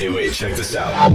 Hey, 0.00 0.08
wait, 0.08 0.32
check 0.32 0.56
this 0.56 0.74
out. 0.74 1.10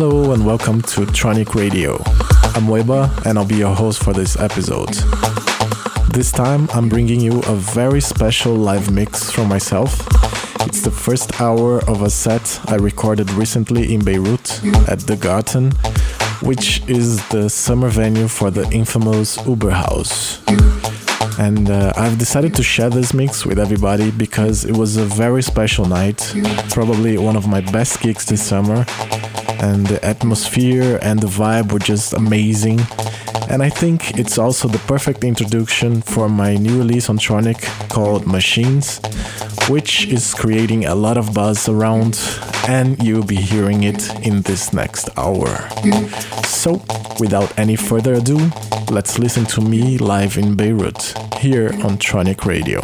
Hello 0.00 0.32
and 0.32 0.46
welcome 0.46 0.80
to 0.82 1.00
Tronic 1.06 1.56
Radio. 1.56 1.94
I'm 2.54 2.68
Wehbba 2.68 3.26
and 3.26 3.36
I'll 3.36 3.44
be 3.44 3.56
your 3.56 3.74
host 3.74 4.00
for 4.00 4.12
this 4.12 4.38
episode. 4.38 4.94
This 6.12 6.30
time 6.30 6.68
I'm 6.72 6.88
bringing 6.88 7.18
you 7.18 7.40
a 7.48 7.56
very 7.56 8.00
special 8.00 8.54
live 8.54 8.92
mix 8.92 9.28
from 9.28 9.48
myself. 9.48 10.06
It's 10.60 10.82
the 10.82 10.92
first 10.92 11.40
hour 11.40 11.82
of 11.90 12.02
a 12.02 12.10
set 12.10 12.60
I 12.70 12.76
recorded 12.76 13.28
recently 13.32 13.92
in 13.92 14.04
Beirut 14.04 14.62
at 14.88 15.00
the 15.00 15.16
Garten, 15.16 15.72
which 16.42 16.80
is 16.88 17.28
the 17.30 17.50
summer 17.50 17.88
venue 17.88 18.28
for 18.28 18.52
the 18.52 18.70
infamous 18.70 19.36
Uberhaus. 19.38 20.38
And 21.40 21.70
uh, 21.70 21.92
I've 21.96 22.18
decided 22.18 22.54
to 22.54 22.62
share 22.62 22.88
this 22.88 23.12
mix 23.12 23.44
with 23.44 23.58
everybody 23.58 24.12
because 24.12 24.64
it 24.64 24.76
was 24.76 24.96
a 24.96 25.04
very 25.04 25.42
special 25.42 25.86
night, 25.86 26.32
probably 26.70 27.18
one 27.18 27.34
of 27.34 27.48
my 27.48 27.62
best 27.62 28.00
gigs 28.00 28.26
this 28.26 28.46
summer 28.46 28.86
and 29.60 29.86
the 29.86 30.04
atmosphere 30.04 30.98
and 31.02 31.20
the 31.20 31.26
vibe 31.26 31.72
were 31.72 31.78
just 31.78 32.12
amazing. 32.12 32.80
And 33.50 33.62
I 33.62 33.70
think 33.70 34.18
it's 34.18 34.38
also 34.38 34.68
the 34.68 34.78
perfect 34.80 35.24
introduction 35.24 36.02
for 36.02 36.28
my 36.28 36.56
new 36.56 36.78
release 36.78 37.08
on 37.08 37.18
Tronic 37.18 37.60
called 37.88 38.26
Machines, 38.26 39.00
which 39.68 40.06
is 40.06 40.34
creating 40.34 40.84
a 40.84 40.94
lot 40.94 41.16
of 41.16 41.32
buzz 41.32 41.68
around, 41.68 42.20
and 42.68 43.02
you'll 43.02 43.24
be 43.24 43.36
hearing 43.36 43.84
it 43.84 44.14
in 44.26 44.42
this 44.42 44.72
next 44.72 45.08
hour. 45.16 45.68
So, 46.44 46.82
without 47.18 47.58
any 47.58 47.76
further 47.76 48.14
ado, 48.14 48.50
let's 48.90 49.18
listen 49.18 49.46
to 49.46 49.60
me 49.60 49.98
live 49.98 50.36
in 50.36 50.54
Beirut 50.54 51.14
here 51.38 51.70
on 51.84 51.96
Tronic 51.96 52.44
Radio. 52.44 52.80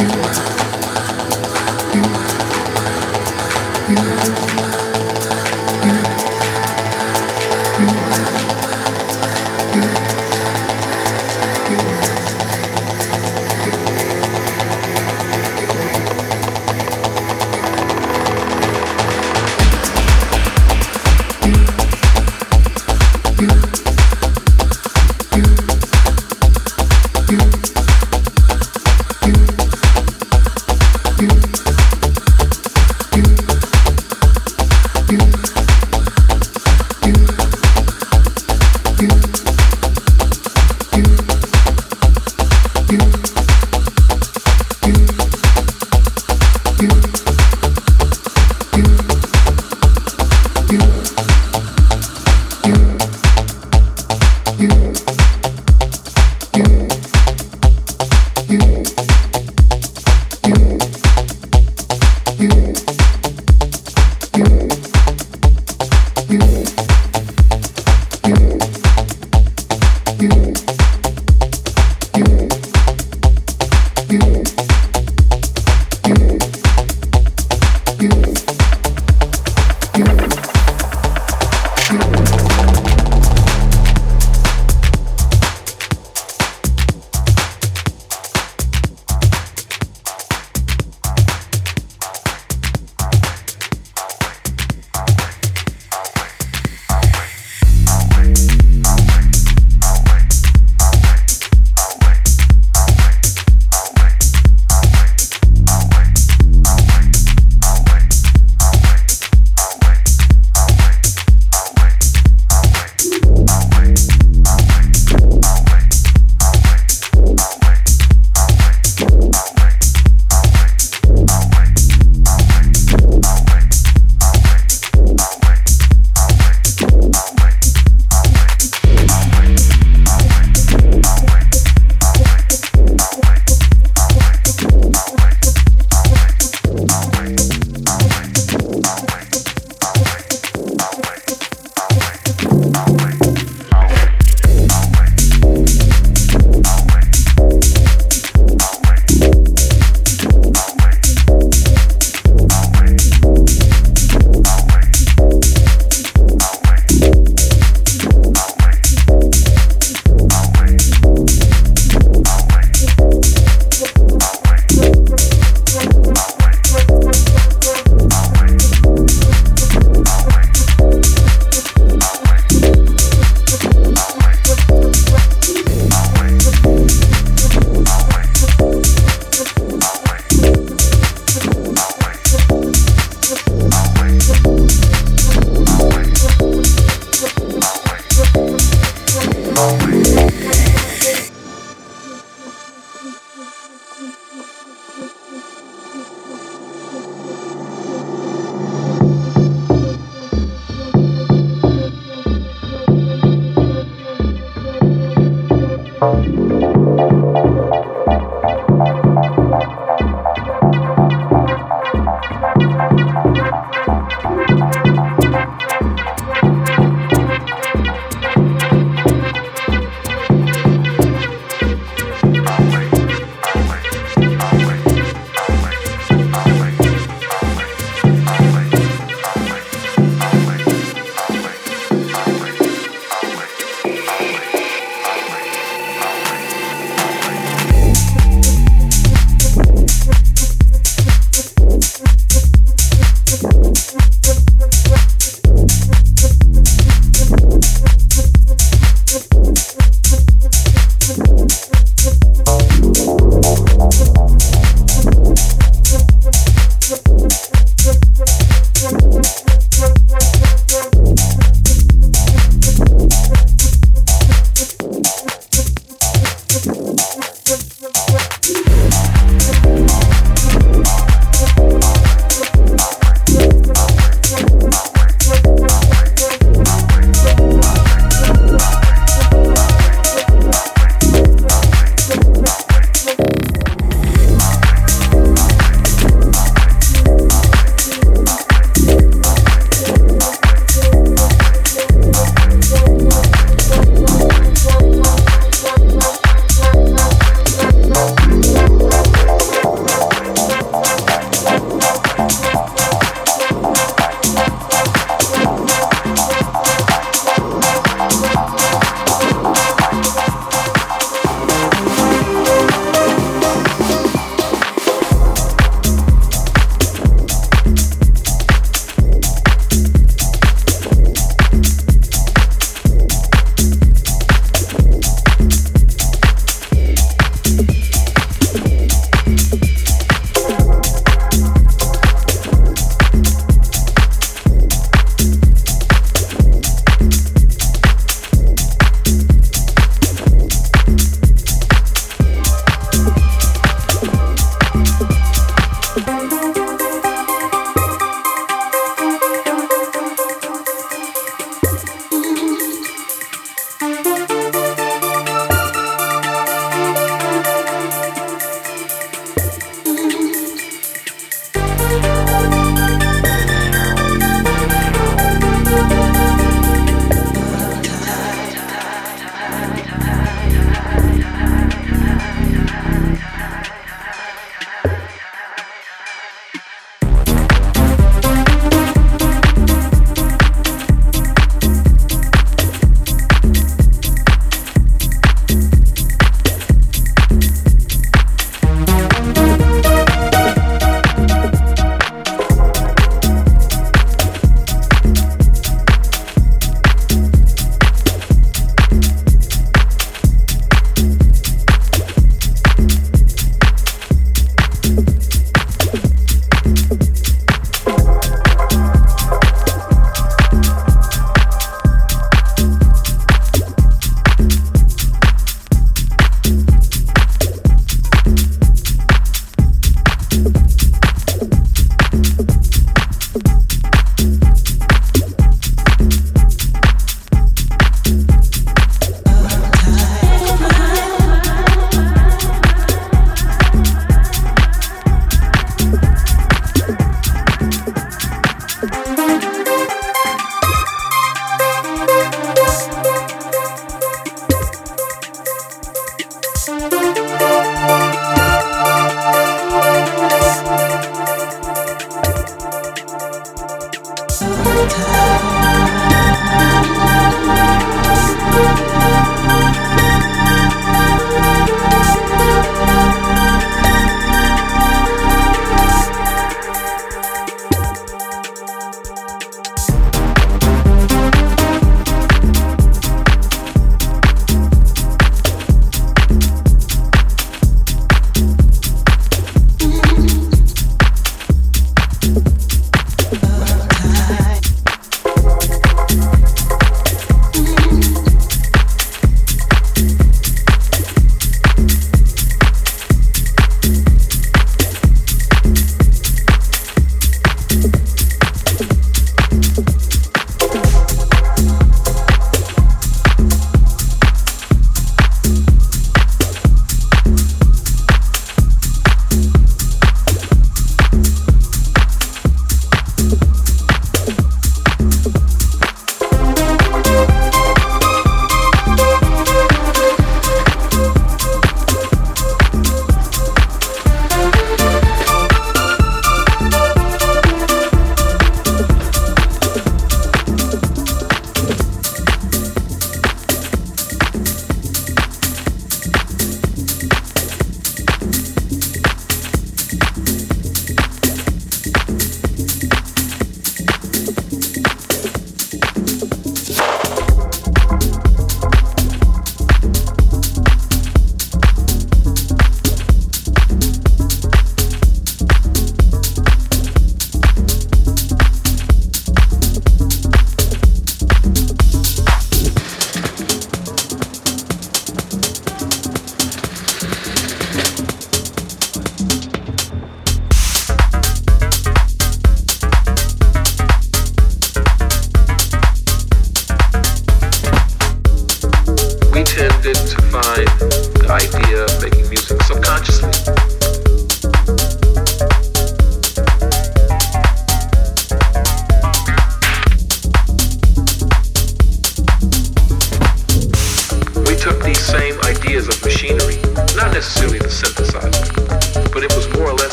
everywhere. 0.00 0.57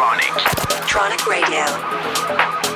Tronic. 0.00 0.32
Tronic 0.88 1.26
Radio. 1.26 2.69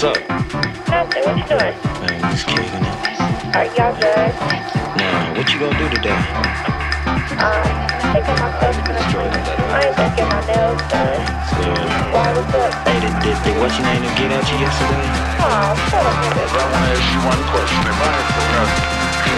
What's 0.00 0.16
up? 0.16 0.30
Nothing. 0.88 1.28
What 1.28 1.36
you 1.36 1.44
doing? 1.44 1.76
Man, 2.00 2.32
just 2.32 2.48
kicking 2.48 2.72
it. 2.72 2.96
Are 3.52 3.68
y'all 3.76 3.92
good? 4.00 4.32
Nah, 4.96 5.36
what 5.36 5.44
you 5.52 5.60
gonna 5.60 5.76
do 5.76 5.92
today? 5.92 6.16
Um, 7.36 7.68
taking 8.08 8.32
my 8.40 8.48
customers. 8.48 8.96
I 8.96 9.92
ain't 9.92 9.96
gonna 10.00 10.16
get 10.16 10.24
my 10.24 10.40
nails 10.48 10.80
done. 10.88 11.20
Yeah. 11.20 12.16
Why 12.16 12.32
was 12.32 12.48
up? 12.48 12.72
Hey, 12.88 12.96
did, 12.96 13.12
did, 13.20 13.36
did 13.44 13.60
what's 13.60 13.76
your 13.76 13.92
name 13.92 14.00
get 14.16 14.32
at 14.32 14.48
you 14.48 14.64
yesterday? 14.64 15.04
Oh, 15.36 15.76
shut 15.92 16.00
up, 16.00 16.16
nigga. 16.32 16.48
I 16.48 16.64
want 16.64 16.80
to 16.80 16.96
ask 16.96 17.04
you 17.04 17.20
one 17.20 17.42
question. 17.52 17.84
If 17.84 18.00
I 18.00 18.08
have 18.08 18.24
to 18.24 18.40
run, 18.56 18.68
can 19.20 19.36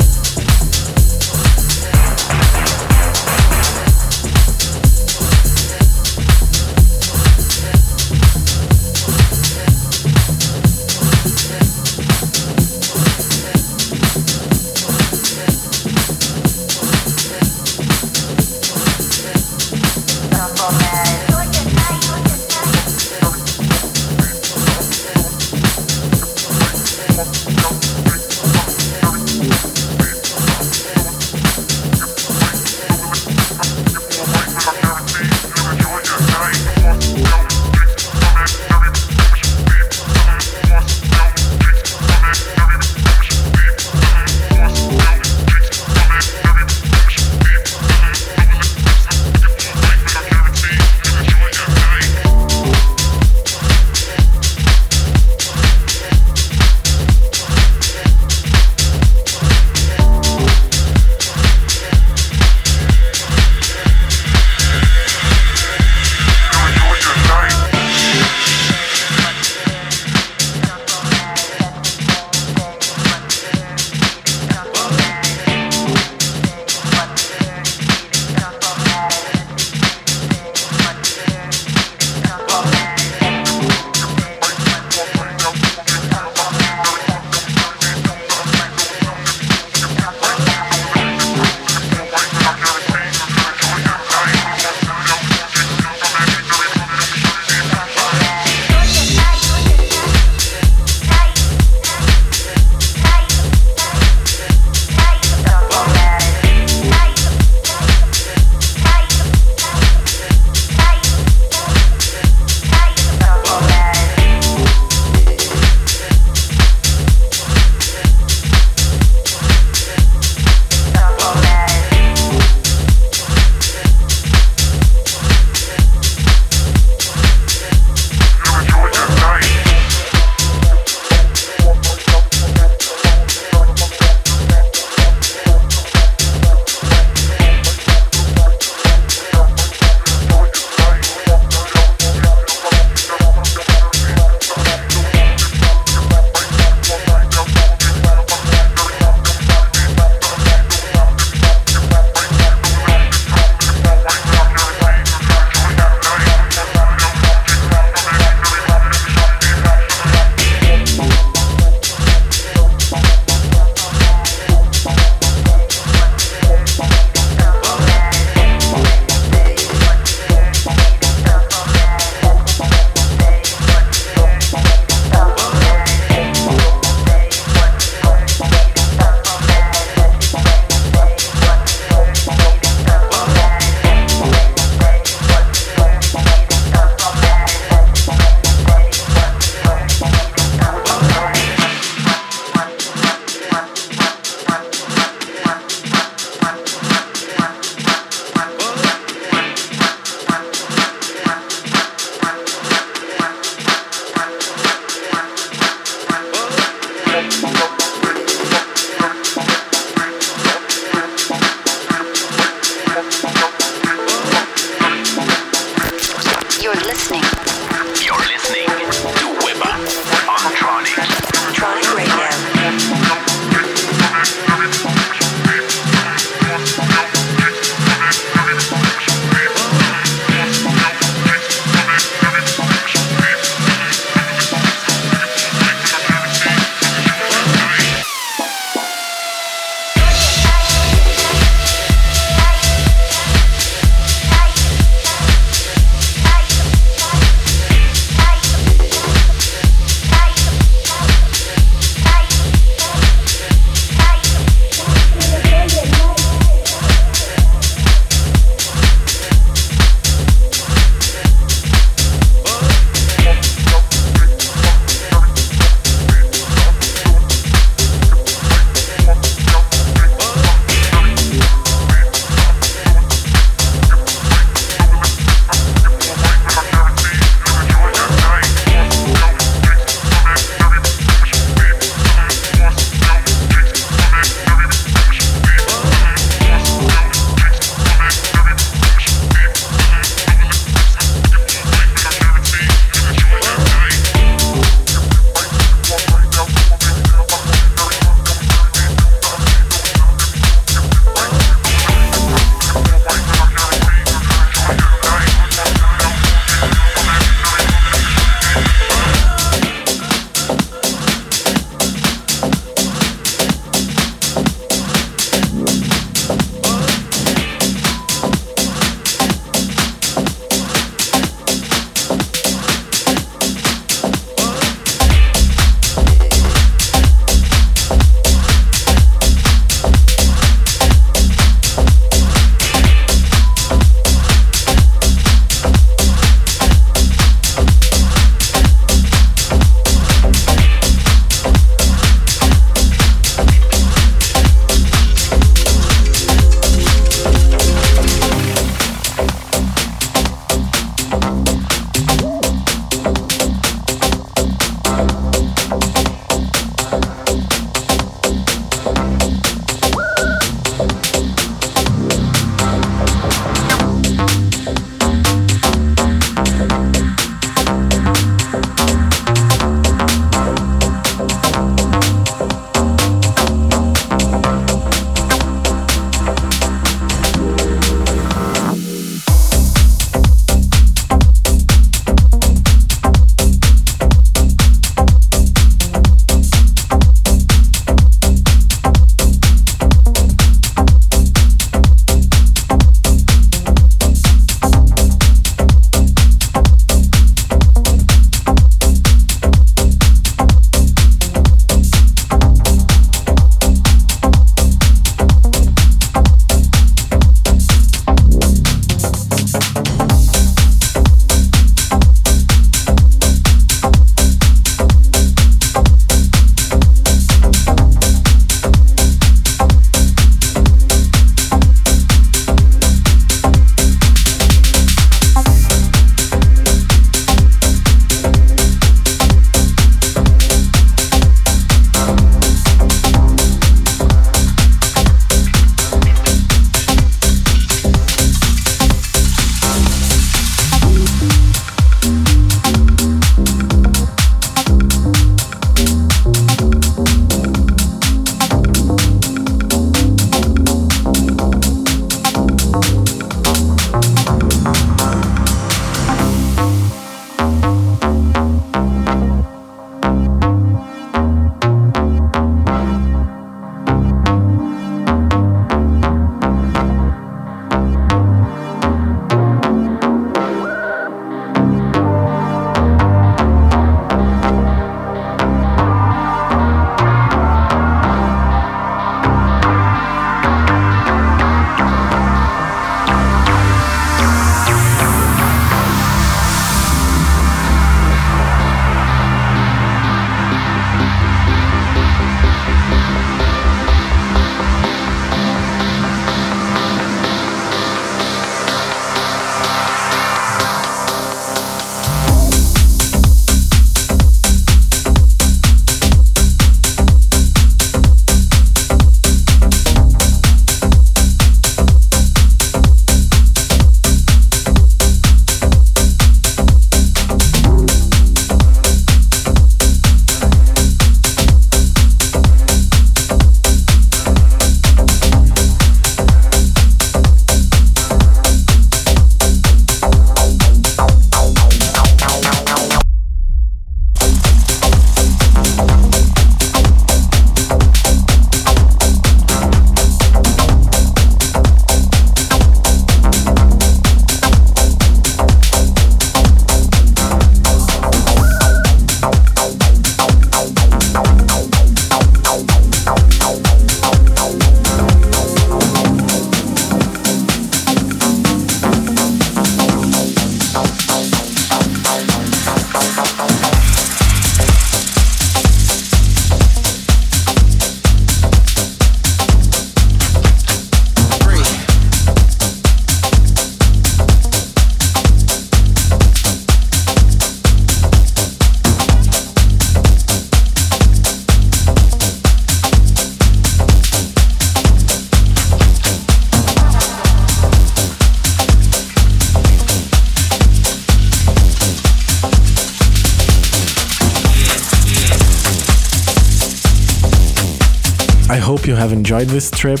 have 598.98 599.12
enjoyed 599.12 599.46
this 599.46 599.70
trip. 599.70 600.00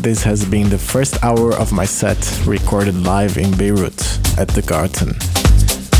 This 0.00 0.22
has 0.22 0.44
been 0.44 0.68
the 0.70 0.78
first 0.78 1.22
hour 1.24 1.52
of 1.52 1.72
my 1.72 1.84
set 1.84 2.18
recorded 2.46 2.94
live 2.94 3.38
in 3.38 3.56
Beirut 3.56 4.00
at 4.38 4.46
the 4.46 4.62
Garden. 4.62 5.16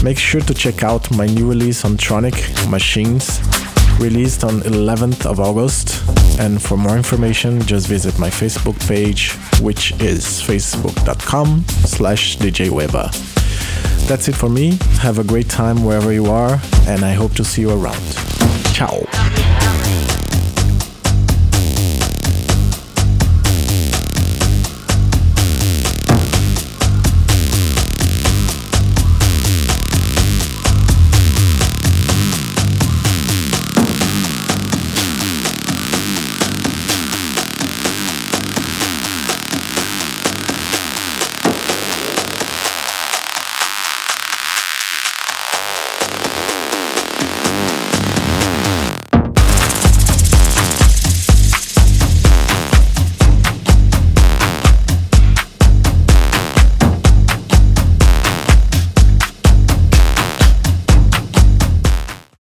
Make 0.05 0.17
sure 0.17 0.41
to 0.43 0.55
check 0.55 0.85
out 0.85 1.11
my 1.11 1.27
new 1.27 1.49
release 1.49 1.85
on 1.85 1.97
Tronic 1.97 2.37
Machines, 2.71 3.41
released 3.99 4.45
on 4.45 4.61
11th 4.61 5.27
of 5.27 5.41
August. 5.41 6.05
And 6.39 6.63
for 6.63 6.77
more 6.77 6.97
information, 6.97 7.61
just 7.63 7.89
visit 7.89 8.17
my 8.19 8.31
Facebook 8.31 8.79
page, 8.87 9.33
which 9.61 9.91
is 10.01 10.25
facebook.com 10.25 11.65
slash 11.69 12.39
djwehbba. 12.39 14.07
That's 14.07 14.29
it 14.29 14.37
for 14.37 14.49
me. 14.49 14.79
Have 15.01 15.19
a 15.19 15.25
great 15.25 15.49
time 15.49 15.85
wherever 15.85 16.13
you 16.13 16.27
are, 16.27 16.61
and 16.87 17.05
I 17.05 17.13
hope 17.15 17.35
to 17.35 17.45
see 17.45 17.63
you 17.63 17.71
around. 17.71 18.05
Ciao. 18.73 19.16